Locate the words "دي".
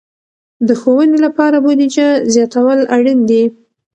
3.29-3.43